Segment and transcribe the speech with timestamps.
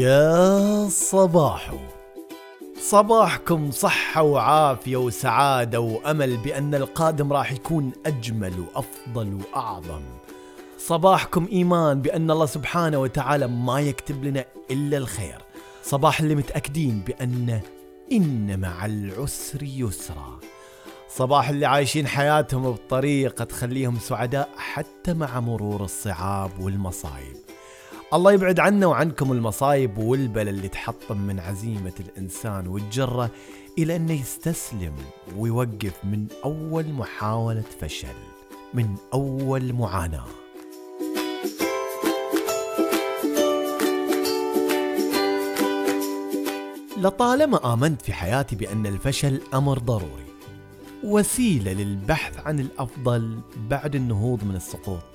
[0.00, 1.76] يا صباحو
[2.80, 10.02] صباحكم صحة وعافية وسعادة وأمل بأن القادم راح يكون أجمل وأفضل وأعظم.
[10.78, 15.38] صباحكم إيمان بأن الله سبحانه وتعالى ما يكتب لنا إلا الخير.
[15.82, 17.60] صباح اللي متأكدين بأن
[18.12, 20.38] إن مع العسر يسرا.
[21.08, 27.49] صباح اللي عايشين حياتهم بطريقة تخليهم سعداء حتى مع مرور الصعاب والمصايب.
[28.14, 33.30] الله يبعد عنا وعنكم المصايب والبلا اللي تحطم من عزيمة الإنسان وتجره
[33.78, 34.92] إلى أنه يستسلم
[35.36, 38.18] ويوقف من أول محاولة فشل
[38.74, 40.26] من أول معاناة.
[46.96, 50.26] لطالما آمنت في حياتي بأن الفشل أمر ضروري
[51.04, 55.09] وسيلة للبحث عن الأفضل بعد النهوض من السقوط.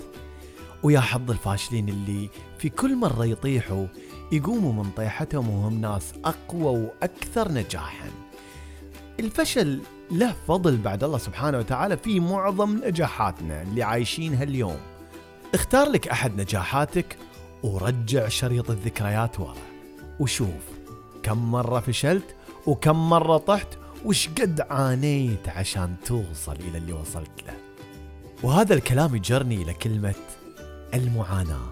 [0.84, 3.87] ويا حظ الفاشلين اللي في كل مرة يطيحوا
[4.31, 8.09] يقوموا من طيحتهم وهم ناس أقوى وأكثر نجاحا.
[9.20, 9.81] الفشل
[10.12, 14.77] له فضل بعد الله سبحانه وتعالى في معظم نجاحاتنا اللي عايشينها اليوم.
[15.53, 17.18] اختار لك أحد نجاحاتك
[17.63, 19.55] ورجع شريط الذكريات ورا
[20.20, 20.63] وشوف
[21.23, 22.35] كم مرة فشلت
[22.68, 23.68] وكم مرة طحت
[24.05, 27.53] وش قد عانيت عشان توصل إلى اللي وصلت له.
[28.43, 30.15] وهذا الكلام يجرني إلى كلمة
[30.96, 31.70] المعاناة.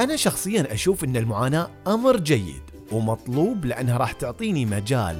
[0.00, 2.62] أنا شخصيا أشوف أن المعاناة أمر جيد
[2.92, 5.18] ومطلوب لأنها راح تعطيني مجال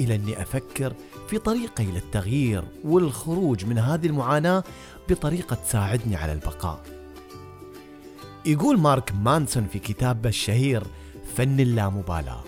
[0.00, 0.94] إلى أني أفكر
[1.28, 4.64] في طريقة إلى التغيير والخروج من هذه المعاناة
[5.08, 6.82] بطريقة تساعدني على البقاء.
[8.46, 10.82] يقول مارك مانسون في كتابه الشهير
[11.36, 12.44] فن اللامبالاة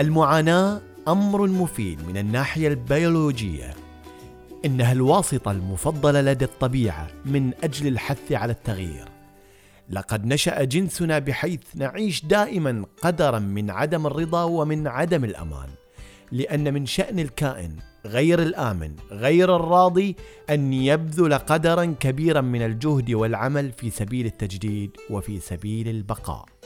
[0.00, 3.74] المعاناة أمر مفيد من الناحية البيولوجية
[4.64, 9.08] إنها الواسطة المفضلة لدى الطبيعة من أجل الحث على التغيير.
[9.90, 15.68] لقد نشأ جنسنا بحيث نعيش دائما قدرا من عدم الرضا ومن عدم الأمان.
[16.32, 20.16] لأن من شأن الكائن غير الآمن غير الراضي
[20.50, 26.57] أن يبذل قدرا كبيرا من الجهد والعمل في سبيل التجديد وفي سبيل البقاء.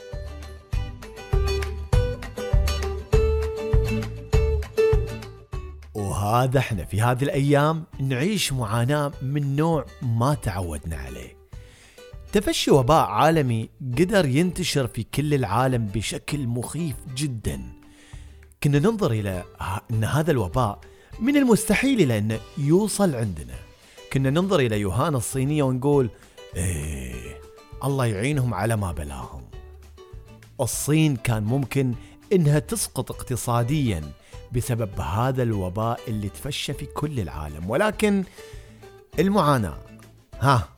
[6.23, 11.37] وهذا إحنا في هذه الأيام نعيش معاناة من نوع ما تعودنا عليه.
[12.31, 17.61] تفشي وباء عالمي قدر ينتشر في كل العالم بشكل مخيف جدا.
[18.63, 19.43] كنا ننظر إلى
[19.91, 20.79] إن هذا الوباء
[21.19, 23.55] من المستحيل إلى انه يوصل عندنا.
[24.13, 26.09] كنا ننظر إلى يوهان الصينية ونقول
[26.55, 27.39] إيه
[27.83, 29.43] الله يعينهم على ما بلاهم.
[30.61, 31.93] الصين كان ممكن
[32.33, 34.01] إنها تسقط اقتصاديا
[34.51, 37.69] بسبب هذا الوباء اللي تفشى في كل العالم.
[37.69, 38.23] ولكن
[39.19, 39.77] المعاناة
[40.39, 40.69] ها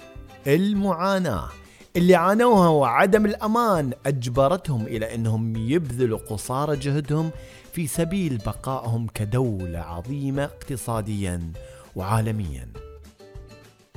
[0.47, 1.49] المعاناة
[1.95, 7.31] اللي عانوها وعدم الأمان أجبرتهم إلى أنهم يبذلوا قصارى جهدهم
[7.73, 11.51] في سبيل بقائهم كدولة عظيمة اقتصاديا
[11.95, 12.67] وعالميا.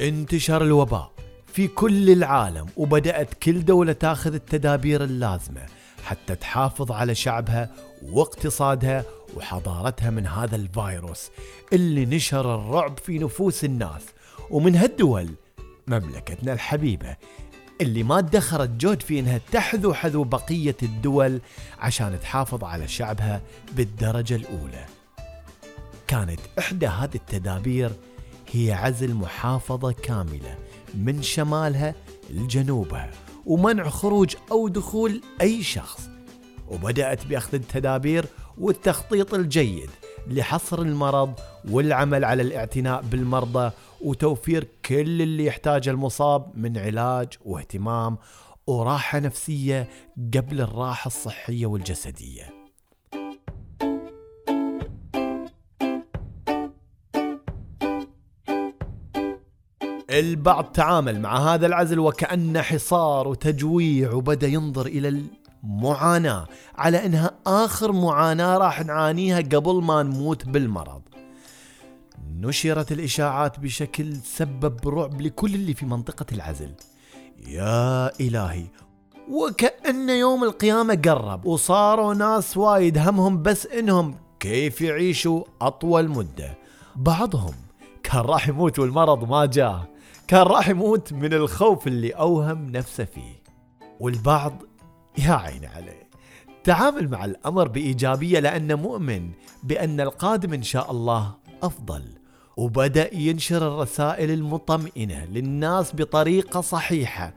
[0.01, 1.13] انتشر الوباء
[1.47, 5.67] في كل العالم وبدأت كل دولة تاخذ التدابير اللازمة.
[6.05, 7.71] حتى تحافظ على شعبها
[8.03, 9.05] واقتصادها
[9.37, 11.31] وحضارتها من هذا الفيروس
[11.73, 14.03] اللي نشر الرعب في نفوس الناس
[14.51, 15.29] ومن هالدول
[15.87, 17.17] مملكتنا الحبيبة
[17.81, 21.41] اللي ما ادخرت جهد في إنها تحذو حذو بقية الدول
[21.79, 23.43] عشان تحافظ على شعبها
[23.73, 24.87] بالدرجة الأولى.
[26.09, 27.91] كانت إحدى هذه التدابير
[28.53, 30.59] هي عزل محافظة كاملة
[30.95, 31.95] من شمالها
[32.31, 33.11] لجنوبها
[33.49, 36.11] ومنع خروج أو دخول أي شخص
[36.69, 38.27] وبدأت بأخذ التدابير
[38.59, 39.91] والتخطيط الجيد
[40.27, 41.35] لحصر المرض
[41.71, 43.71] والعمل على الاعتناء بالمرضى
[44.01, 48.19] وتوفير كل اللي يحتاجه المصاب من علاج واهتمام
[48.67, 49.89] وراحة نفسية
[50.35, 52.58] قبل الراحة الصحية والجسدية.
[60.11, 65.23] البعض تعامل مع هذا العزل وكأنه حصار وتجويع وبدأ ينظر إلى
[65.65, 66.47] المعاناة
[66.77, 71.03] على أنها آخر معاناة راح نعانيها قبل ما نموت بالمرض.
[72.41, 76.71] نشرت الإشاعات بشكل سبب رعب لكل اللي في منطقة العزل.
[77.47, 78.65] يا إلهي
[79.31, 86.59] وكأن يوم القيامة قرب وصاروا ناس وايد همهم بس إنهم كيف يعيشوا أطول مدة.
[86.97, 87.55] بعضهم
[88.03, 89.89] كان راح يموت والمرض ما جاه.
[90.29, 93.43] كان راح يموت من الخوف اللي أوهم نفسه فيه
[94.01, 94.63] والبعض
[95.19, 96.09] يا عيني عليه.
[96.65, 99.31] تعامل مع الأمر بإيجابية لأنه مؤمن
[99.63, 102.03] بأن القادم إن شاء الله أفضل
[102.57, 107.35] وبدأ ينشر الرسائل المطمئنة للناس بطريقة صحيحة.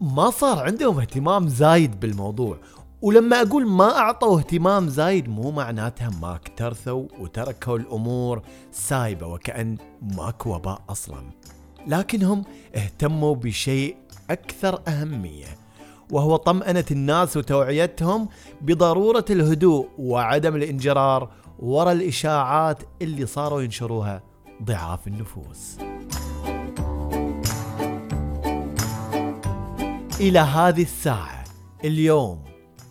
[0.00, 2.58] ما صار عندهم اهتمام زايد بالموضوع
[3.02, 8.42] ولما أقول ما أعطوا اهتمام زايد مو معناتها ما اكترثوا وتركوا الأمور
[8.72, 11.30] سايبة وكأن ماكو وباء أصلا.
[11.86, 12.44] لكنهم
[12.74, 13.96] اهتموا بشيء
[14.30, 15.66] أكثر أهمية
[16.12, 18.28] وهو طمأنة الناس وتوعيتهم
[18.60, 24.22] بضرورة الهدوء وعدم الانجرار وراء الإشاعات اللي صاروا ينشروها
[24.62, 25.78] ضعاف النفوس.
[30.20, 31.44] إلى هذه الساعة
[31.84, 32.44] اليوم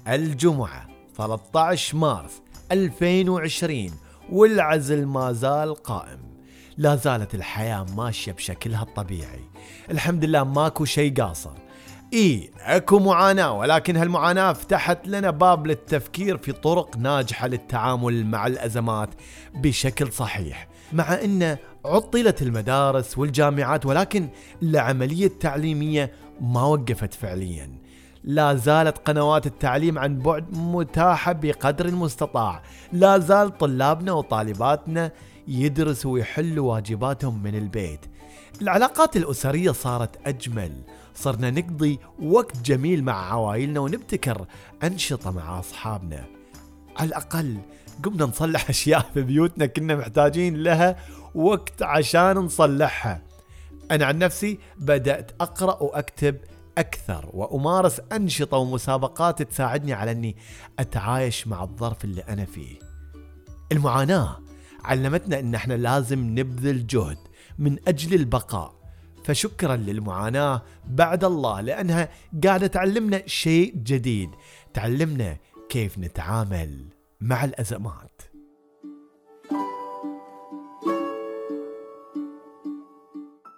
[0.07, 0.87] الجمعة
[1.17, 3.91] 13 مارس 2020
[4.31, 6.34] والعزل ما زال قائم.
[6.77, 9.49] لا زالت الحياة ماشية بشكلها الطبيعي.
[9.91, 11.51] الحمد لله ماكو شيء قاصر.
[12.13, 19.09] إي أكو معاناة ولكن هالمعاناة فتحت لنا باب للتفكير في طرق ناجحة للتعامل مع الأزمات
[19.55, 20.67] بشكل صحيح.
[20.93, 24.29] مع إن عطلت المدارس والجامعات ولكن
[24.63, 26.11] العملية التعليمية
[26.41, 27.69] ما وقفت فعليا.
[28.23, 32.63] لا زالت قنوات التعليم عن بعد متاحة بقدر المستطاع.
[32.91, 35.11] لا زال طلابنا وطالباتنا
[35.47, 37.99] يدرسوا ويحلوا واجباتهم من البيت.
[38.61, 40.71] العلاقات الأسرية صارت أجمل.
[41.15, 44.45] صرنا نقضي وقت جميل مع عوائلنا ونبتكر
[44.83, 46.25] أنشطة مع أصحابنا.
[46.97, 47.57] على الأقل
[48.03, 50.95] قمنا نصلح أشياء في بيوتنا كنا محتاجين لها
[51.35, 53.21] وقت عشان نصلحها.
[53.91, 56.37] أنا عن نفسي بدأت أقرأ وأكتب
[56.77, 60.35] أكثر وأمارس أنشطة ومسابقات تساعدني على أني
[60.79, 62.79] أتعايش مع الظرف اللي أنا فيه.
[63.71, 64.44] المعاناة
[64.85, 67.17] علمتنا أن إحنا لازم نبذل جهد
[67.59, 68.75] من أجل البقاء.
[69.23, 72.09] فشكرا للمعاناة بعد الله لأنها
[72.43, 74.29] قاعدة تعلمنا شيء جديد.
[74.73, 75.37] تعلمنا
[75.69, 76.85] كيف نتعامل
[77.21, 78.21] مع الأزمات.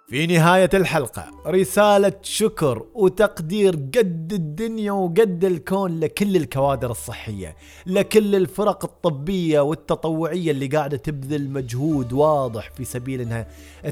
[0.08, 7.56] في نهاية الحلقة رسالة شكر وتقدير قد الدنيا وقد الكون لكل الكوادر الصحية
[7.86, 13.46] لكل الفرق الطبية والتطوعية اللي قاعدة تبذل مجهود واضح في سبيل إنها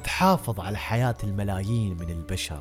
[0.04, 2.60] تحافظ على حياة الملايين من البشر.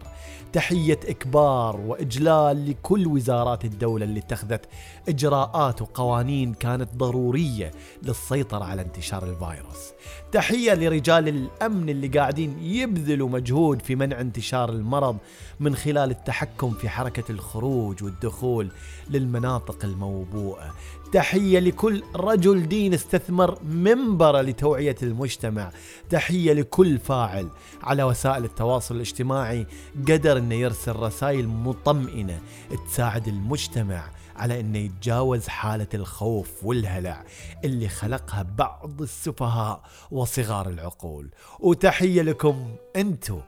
[0.53, 4.65] تحية إكبار وإجلال لكل وزارات الدولة اللي اتخذت
[5.09, 7.71] إجراءات وقوانين كانت ضرورية
[8.03, 9.93] للسيطرة على انتشار الفيروس.
[10.31, 13.44] تحية لرجال الأمن اللي قاعدين يبذلوا مجهود
[13.81, 15.17] في منع انتشار المرض
[15.59, 18.71] من خلال التحكم في حركة الخروج والدخول
[19.09, 20.73] للمناطق الموبوءة.
[21.11, 25.71] تحية لكل رجل دين استثمر منبره لتوعية المجتمع.
[26.09, 27.49] تحية لكل فاعل
[27.83, 29.67] على وسائل التواصل الاجتماعي.
[30.07, 32.39] قدر إنه يرسل رسائل مطمئنة
[32.87, 34.03] تساعد المجتمع
[34.35, 37.23] على إنه يتجاوز حالة الخوف والهلع
[37.63, 41.29] اللي خلقها بعض السفهاء وصغار العقول.
[41.59, 43.39] وتحية لكم أنتو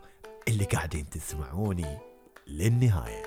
[0.48, 1.98] اللي قاعدين تسمعوني
[2.48, 3.24] للنهاية.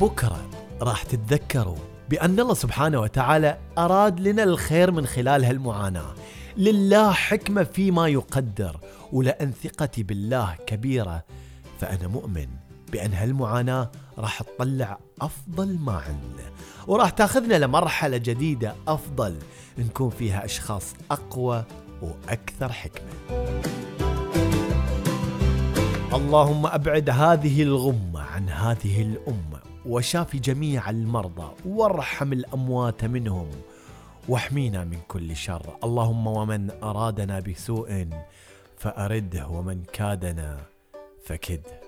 [0.00, 0.50] بكرة
[0.82, 1.78] راح تتذكروا
[2.10, 6.14] بأن الله سبحانه وتعالى أراد لنا الخير من خلال هالمعاناة.
[6.60, 8.80] لله حكمة فيما يقدر
[9.12, 11.24] ولأن ثقتي بالله كبيرة
[11.80, 12.46] فأنا مؤمن
[12.92, 16.50] بأن هالمعاناة راح تطلع أفضل ما عندنا
[16.86, 19.36] وراح تأخذنا لمرحلة جديدة أفضل
[19.78, 21.64] نكون فيها أشخاص أقوى
[22.02, 23.10] وأكثر حكمة.
[26.14, 33.50] اللهم أبعد هذه الغمة عن هذه الأمة وشافي جميع المرضى وارحم الأموات منهم
[34.28, 35.76] واحمينا من كل شر.
[35.84, 38.08] اللهم ومن أرادنا بسوء
[38.78, 40.60] فأرده ومن كادنا
[41.24, 41.80] فكده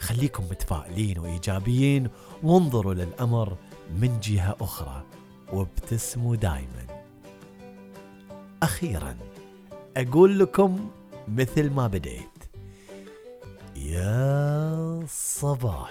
[0.00, 2.08] خليكم متفائلين وإيجابيين
[2.42, 3.56] وانظروا للأمر
[4.00, 5.02] من جهة أخرى
[5.52, 6.86] وابتسموا دايما.
[8.62, 9.16] أخيرا
[9.96, 10.90] أقول لكم
[11.28, 12.38] مثل ما بديت.
[13.76, 15.90] يا صباح